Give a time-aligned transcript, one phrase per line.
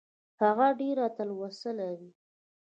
[0.41, 2.09] هغه ډېره تلوسه لري.